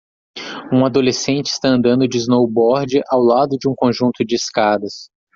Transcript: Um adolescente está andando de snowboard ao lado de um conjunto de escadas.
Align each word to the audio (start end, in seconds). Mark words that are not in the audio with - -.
Um 0.73 0.83
adolescente 0.83 1.49
está 1.51 1.67
andando 1.69 2.07
de 2.07 2.17
snowboard 2.17 3.03
ao 3.07 3.21
lado 3.21 3.55
de 3.55 3.69
um 3.69 3.75
conjunto 3.75 4.25
de 4.25 4.33
escadas. 4.33 5.11